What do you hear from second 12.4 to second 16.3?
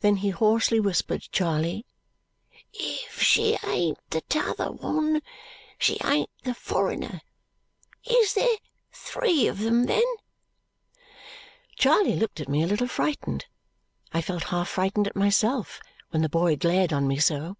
at me a little frightened. I felt half frightened at myself when the